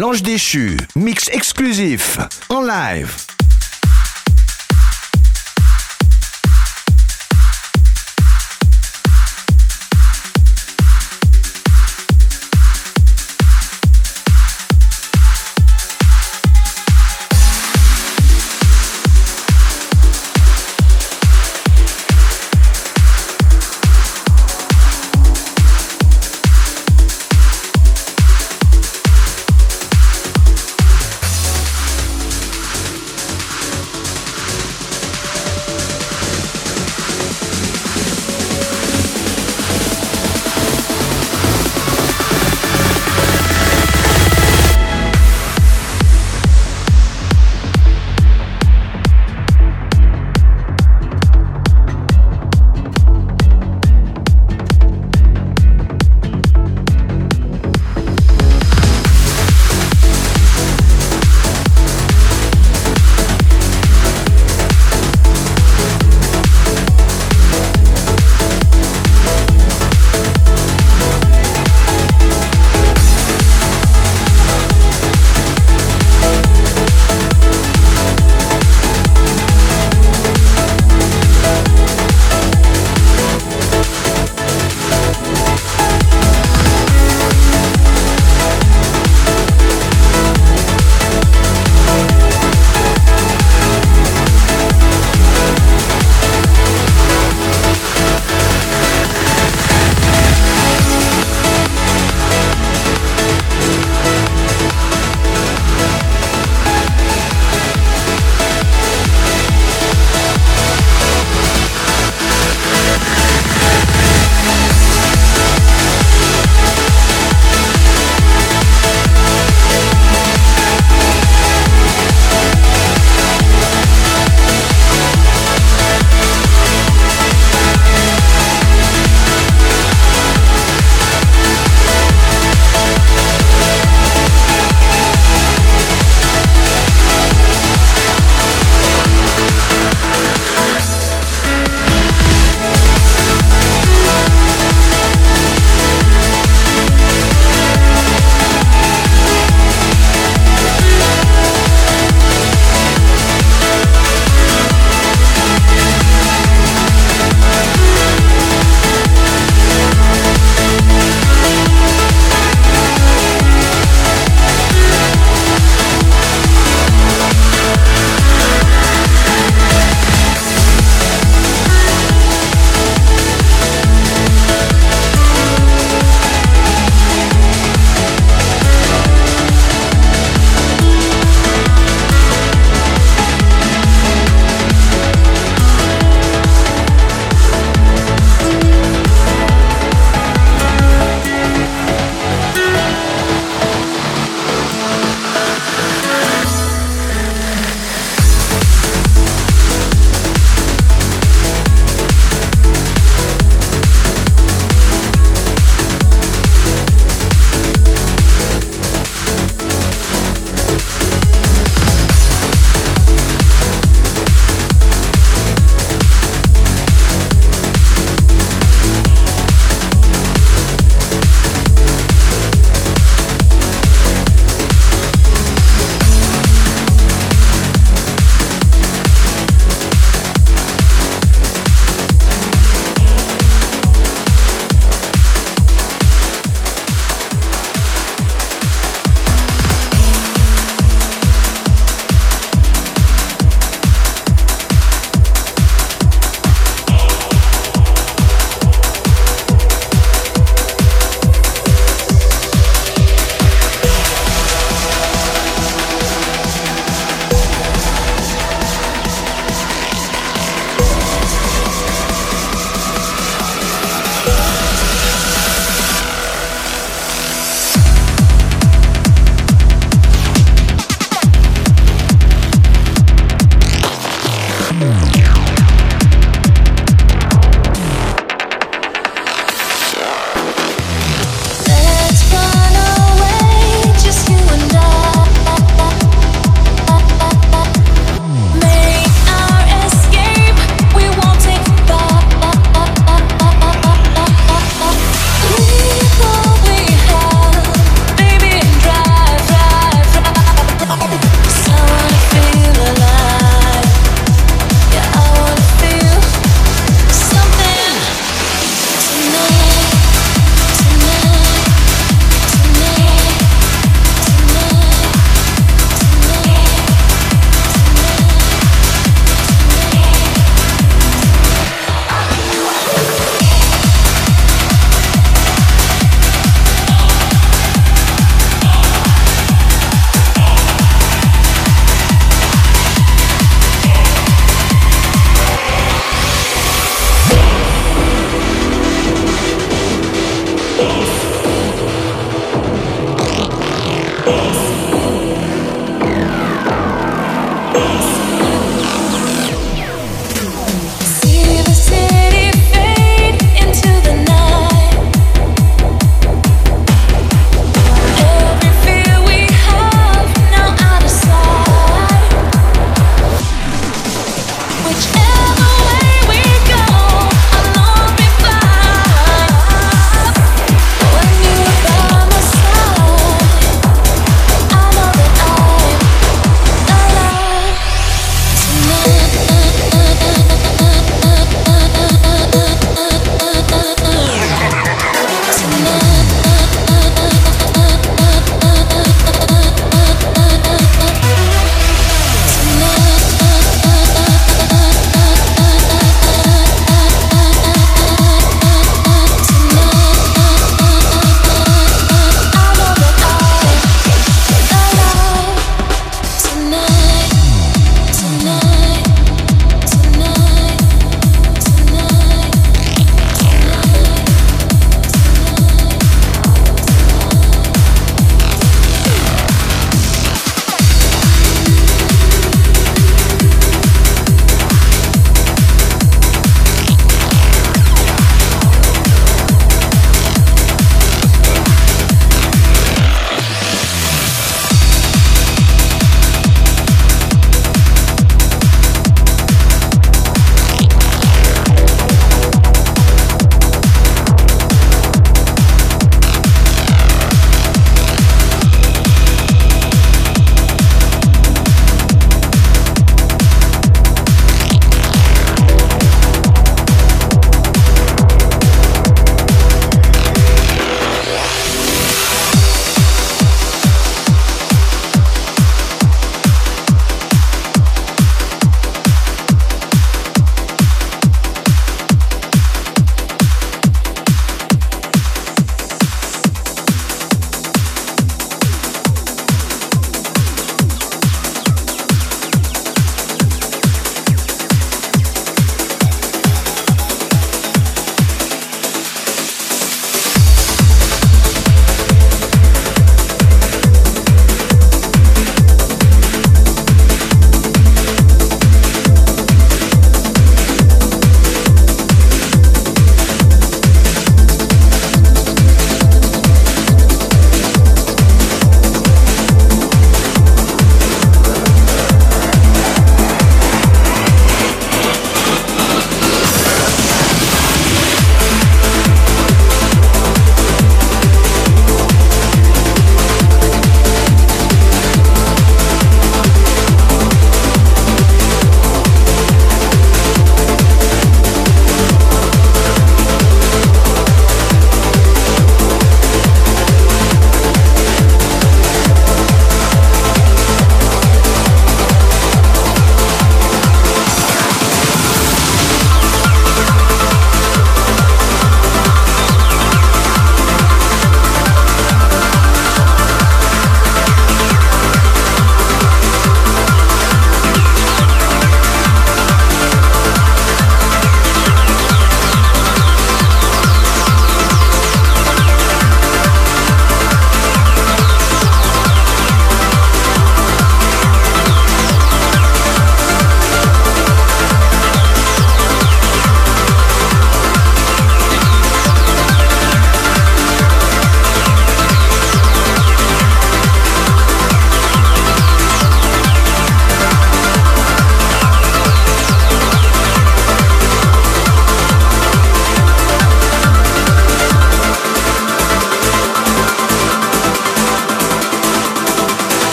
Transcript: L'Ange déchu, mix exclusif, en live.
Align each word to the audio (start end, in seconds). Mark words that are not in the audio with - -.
L'Ange 0.00 0.22
déchu, 0.22 0.78
mix 0.96 1.28
exclusif, 1.28 2.18
en 2.48 2.62
live. 2.62 3.29